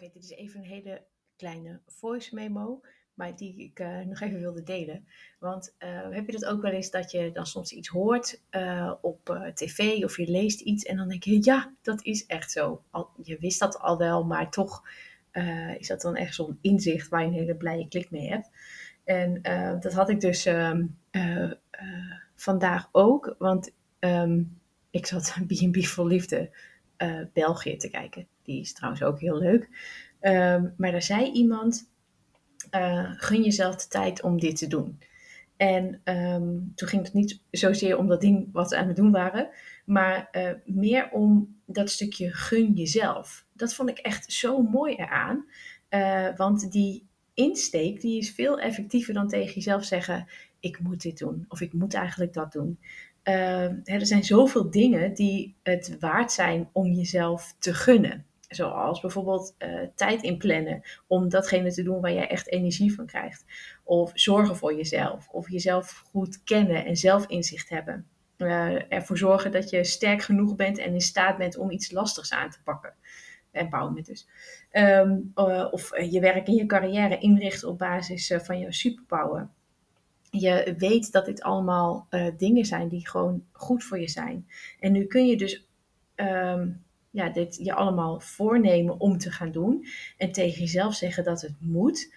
Oké, 0.00 0.10
dit 0.12 0.22
is 0.22 0.30
even 0.30 0.60
een 0.60 0.66
hele 0.66 1.02
kleine 1.36 1.80
voice 1.86 2.34
memo, 2.34 2.80
maar 3.14 3.36
die 3.36 3.56
ik 3.56 3.80
uh, 3.80 4.00
nog 4.00 4.20
even 4.20 4.40
wilde 4.40 4.62
delen. 4.62 5.06
Want 5.38 5.74
uh, 5.78 6.10
heb 6.10 6.26
je 6.26 6.32
dat 6.32 6.44
ook 6.44 6.62
wel 6.62 6.70
eens 6.70 6.90
dat 6.90 7.10
je 7.10 7.30
dan 7.32 7.46
soms 7.46 7.72
iets 7.72 7.88
hoort 7.88 8.42
uh, 8.50 8.94
op 9.00 9.50
tv 9.54 10.04
of 10.04 10.16
je 10.16 10.30
leest 10.30 10.60
iets 10.60 10.84
en 10.84 10.96
dan 10.96 11.08
denk 11.08 11.22
je, 11.22 11.38
ja, 11.44 11.74
dat 11.82 12.04
is 12.04 12.26
echt 12.26 12.50
zo. 12.50 12.82
Je 13.22 13.38
wist 13.38 13.58
dat 13.58 13.78
al 13.78 13.98
wel, 13.98 14.24
maar 14.24 14.50
toch 14.50 14.88
is 15.78 15.86
dat 15.86 16.00
dan 16.00 16.16
echt 16.16 16.34
zo'n 16.34 16.58
inzicht 16.60 17.08
waar 17.08 17.20
je 17.20 17.26
een 17.26 17.32
hele 17.32 17.56
blije 17.56 17.88
klik 17.88 18.10
mee 18.10 18.28
hebt. 18.28 18.50
En 19.04 19.42
dat 19.80 19.92
had 19.92 20.08
ik 20.08 20.20
dus 20.20 20.44
ehm, 20.44 20.86
vandaag 22.34 22.88
ook, 22.92 23.34
want 23.38 23.74
um, 23.98 24.60
ik 24.90 25.06
zat 25.06 25.36
B&B 25.48 25.84
voor 25.84 26.06
Liefde 26.06 26.50
België 27.32 27.76
te 27.76 27.90
kijken. 27.90 28.26
Die 28.42 28.60
is 28.60 28.72
trouwens 28.72 29.02
ook 29.02 29.20
heel 29.20 29.38
leuk. 29.38 29.68
Um, 30.20 30.74
maar 30.76 30.90
daar 30.90 31.02
zei 31.02 31.30
iemand: 31.32 31.90
uh, 32.74 33.10
gun 33.16 33.42
jezelf 33.42 33.76
de 33.76 33.88
tijd 33.88 34.22
om 34.22 34.40
dit 34.40 34.56
te 34.56 34.66
doen. 34.66 34.98
En 35.56 36.00
um, 36.04 36.72
toen 36.74 36.88
ging 36.88 37.04
het 37.04 37.12
niet 37.12 37.40
zozeer 37.50 37.98
om 37.98 38.06
dat 38.06 38.20
ding 38.20 38.48
wat 38.52 38.68
ze 38.68 38.76
aan 38.76 38.86
het 38.86 38.96
doen 38.96 39.10
waren, 39.10 39.48
maar 39.84 40.28
uh, 40.32 40.50
meer 40.64 41.10
om 41.10 41.60
dat 41.66 41.90
stukje 41.90 42.32
gun 42.34 42.72
jezelf. 42.72 43.46
Dat 43.52 43.74
vond 43.74 43.88
ik 43.88 43.98
echt 43.98 44.32
zo 44.32 44.62
mooi 44.62 44.94
eraan. 44.94 45.44
Want 46.36 46.72
die 46.72 47.08
insteek 47.40 48.00
die 48.00 48.18
is 48.18 48.30
veel 48.30 48.58
effectiever 48.60 49.14
dan 49.14 49.28
tegen 49.28 49.54
jezelf 49.54 49.84
zeggen: 49.84 50.26
ik 50.60 50.80
moet 50.80 51.02
dit 51.02 51.18
doen 51.18 51.44
of 51.48 51.60
ik 51.60 51.72
moet 51.72 51.94
eigenlijk 51.94 52.32
dat 52.32 52.52
doen. 52.52 52.78
Uh, 53.24 53.88
er 53.94 54.06
zijn 54.06 54.24
zoveel 54.24 54.70
dingen 54.70 55.14
die 55.14 55.54
het 55.62 55.96
waard 56.00 56.32
zijn 56.32 56.68
om 56.72 56.92
jezelf 56.92 57.54
te 57.58 57.74
gunnen. 57.74 58.24
Zoals 58.48 59.00
bijvoorbeeld 59.00 59.54
uh, 59.58 59.80
tijd 59.94 60.22
inplannen 60.22 60.82
om 61.06 61.28
datgene 61.28 61.72
te 61.72 61.82
doen 61.82 62.00
waar 62.00 62.12
jij 62.12 62.28
echt 62.28 62.48
energie 62.48 62.94
van 62.94 63.06
krijgt. 63.06 63.44
Of 63.84 64.10
zorgen 64.14 64.56
voor 64.56 64.74
jezelf. 64.74 65.28
Of 65.28 65.50
jezelf 65.50 66.04
goed 66.10 66.42
kennen 66.42 66.84
en 66.84 66.96
zelfinzicht 66.96 67.68
hebben. 67.68 68.06
Uh, 68.38 68.92
ervoor 68.92 69.18
zorgen 69.18 69.52
dat 69.52 69.70
je 69.70 69.84
sterk 69.84 70.22
genoeg 70.22 70.56
bent 70.56 70.78
en 70.78 70.92
in 70.92 71.00
staat 71.00 71.36
bent 71.36 71.56
om 71.56 71.70
iets 71.70 71.90
lastigs 71.90 72.32
aan 72.32 72.50
te 72.50 72.62
pakken. 72.64 72.94
Empowerment 73.52 74.06
dus. 74.06 74.28
Um, 74.72 75.32
uh, 75.34 75.68
of 75.70 76.00
je 76.10 76.20
werk 76.20 76.46
en 76.46 76.54
je 76.54 76.66
carrière 76.66 77.18
inrichten 77.18 77.68
op 77.68 77.78
basis 77.78 78.34
van 78.42 78.58
jouw 78.58 78.70
superpower. 78.70 79.48
Je 80.30 80.74
weet 80.78 81.12
dat 81.12 81.24
dit 81.24 81.42
allemaal 81.42 82.06
dingen 82.36 82.64
zijn 82.64 82.88
die 82.88 83.08
gewoon 83.08 83.44
goed 83.52 83.84
voor 83.84 84.00
je 84.00 84.08
zijn. 84.08 84.48
En 84.80 84.92
nu 84.92 85.04
kun 85.04 85.26
je 85.26 85.36
dus 85.36 85.68
um, 86.16 86.82
ja, 87.10 87.28
dit 87.28 87.56
je 87.62 87.74
allemaal 87.74 88.20
voornemen 88.20 89.00
om 89.00 89.18
te 89.18 89.30
gaan 89.30 89.52
doen. 89.52 89.86
En 90.16 90.32
tegen 90.32 90.60
jezelf 90.60 90.94
zeggen 90.94 91.24
dat 91.24 91.40
het 91.40 91.54
moet. 91.58 92.14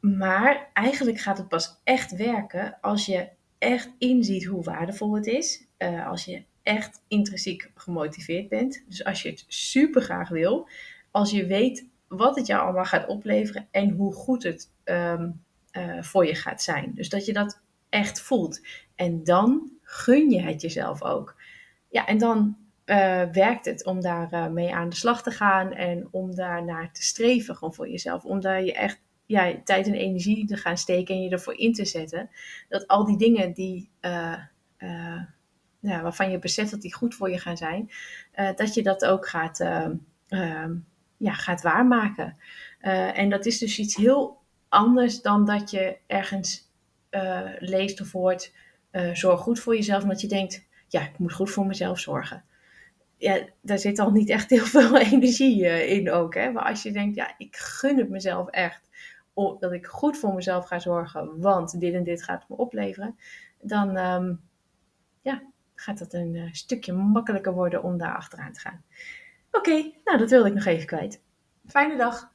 Maar 0.00 0.70
eigenlijk 0.72 1.18
gaat 1.18 1.38
het 1.38 1.48
pas 1.48 1.80
echt 1.84 2.16
werken 2.16 2.78
als 2.80 3.06
je 3.06 3.28
echt 3.58 3.90
inziet 3.98 4.44
hoe 4.44 4.62
waardevol 4.62 5.14
het 5.14 5.26
is. 5.26 5.66
Als 6.06 6.24
je 6.24 6.42
echt 6.62 7.02
intrinsiek 7.08 7.70
gemotiveerd 7.74 8.48
bent. 8.48 8.84
Dus 8.88 9.04
als 9.04 9.22
je 9.22 9.30
het 9.30 9.44
super 9.48 10.02
graag 10.02 10.28
wil. 10.28 10.68
Als 11.10 11.30
je 11.30 11.46
weet 11.46 11.86
wat 12.08 12.36
het 12.36 12.46
jou 12.46 12.62
allemaal 12.62 12.84
gaat 12.84 13.06
opleveren 13.06 13.68
en 13.70 13.90
hoe 13.90 14.12
goed 14.12 14.42
het 14.42 14.70
um, 14.84 15.42
uh, 15.72 16.02
voor 16.02 16.26
je 16.26 16.34
gaat 16.34 16.62
zijn. 16.62 16.92
Dus 16.94 17.08
dat 17.08 17.26
je 17.26 17.32
dat 17.32 17.60
echt 17.88 18.20
voelt. 18.20 18.66
En 18.94 19.24
dan 19.24 19.70
gun 19.82 20.30
je 20.30 20.40
het 20.40 20.60
jezelf 20.60 21.02
ook. 21.02 21.36
Ja, 21.88 22.06
en 22.06 22.18
dan 22.18 22.56
uh, 22.86 23.22
werkt 23.22 23.64
het 23.64 23.84
om 23.84 24.00
daar 24.00 24.32
uh, 24.32 24.48
mee 24.48 24.74
aan 24.74 24.88
de 24.88 24.96
slag 24.96 25.22
te 25.22 25.30
gaan 25.30 25.72
en 25.72 26.08
om 26.10 26.34
daar 26.34 26.64
naar 26.64 26.92
te 26.92 27.02
streven 27.02 27.54
gewoon 27.54 27.74
voor 27.74 27.88
jezelf. 27.88 28.24
Om 28.24 28.40
daar 28.40 28.64
je 28.64 28.72
echt 28.72 29.00
ja, 29.26 29.62
tijd 29.64 29.86
en 29.86 29.94
energie 29.94 30.46
te 30.46 30.56
gaan 30.56 30.78
steken 30.78 31.14
en 31.14 31.22
je 31.22 31.30
ervoor 31.30 31.58
in 31.58 31.72
te 31.72 31.84
zetten. 31.84 32.30
Dat 32.68 32.86
al 32.86 33.04
die 33.04 33.18
dingen 33.18 33.52
die, 33.52 33.90
ja, 35.82 36.02
waarvan 36.02 36.30
je 36.30 36.38
beseft 36.38 36.70
dat 36.70 36.80
die 36.80 36.94
goed 36.94 37.14
voor 37.14 37.30
je 37.30 37.38
gaan 37.38 37.56
zijn, 37.56 37.90
dat 38.56 38.74
je 38.74 38.82
dat 38.82 39.04
ook 39.04 39.28
gaat, 39.28 39.58
ja, 41.16 41.32
gaat 41.32 41.62
waarmaken. 41.62 42.36
en 43.14 43.30
dat 43.30 43.46
is 43.46 43.58
dus 43.58 43.78
iets 43.78 43.96
heel 43.96 44.40
anders 44.68 45.20
dan 45.20 45.44
dat 45.44 45.70
je 45.70 45.96
ergens 46.06 46.70
leest 47.58 48.00
of 48.00 48.12
hoort, 48.12 48.52
zorg 49.12 49.40
goed 49.40 49.60
voor 49.60 49.74
jezelf, 49.74 50.02
omdat 50.02 50.20
je 50.20 50.28
denkt, 50.28 50.64
ja, 50.88 51.00
ik 51.00 51.18
moet 51.18 51.32
goed 51.32 51.50
voor 51.50 51.66
mezelf 51.66 51.98
zorgen 51.98 52.44
ja, 53.22 53.40
daar 53.60 53.78
zit 53.78 53.98
al 53.98 54.10
niet 54.10 54.28
echt 54.28 54.50
heel 54.50 54.64
veel 54.76 54.98
energie 54.98 55.86
in 55.86 56.10
ook. 56.10 56.34
Hè? 56.34 56.50
Maar 56.50 56.64
als 56.64 56.82
je 56.82 56.92
denkt, 56.92 57.16
ja, 57.16 57.34
ik 57.38 57.56
gun 57.56 57.98
het 57.98 58.08
mezelf 58.08 58.48
echt 58.48 58.90
dat 59.34 59.72
ik 59.72 59.86
goed 59.86 60.18
voor 60.18 60.34
mezelf 60.34 60.66
ga 60.66 60.78
zorgen, 60.78 61.40
want 61.40 61.80
dit 61.80 61.94
en 61.94 62.04
dit 62.04 62.22
gaat 62.22 62.48
me 62.48 62.56
opleveren, 62.56 63.16
dan 63.60 63.96
um, 63.96 64.40
ja, 65.20 65.42
gaat 65.74 65.98
het 65.98 66.12
een 66.12 66.34
uh, 66.34 66.52
stukje 66.52 66.92
makkelijker 66.92 67.52
worden 67.52 67.82
om 67.82 67.98
daar 67.98 68.16
achteraan 68.16 68.52
te 68.52 68.60
gaan. 68.60 68.84
Oké, 69.50 69.92
nou 70.04 70.18
dat 70.18 70.30
wilde 70.30 70.48
ik 70.48 70.54
nog 70.54 70.64
even 70.64 70.86
kwijt. 70.86 71.20
Fijne 71.66 71.96
dag! 71.96 72.31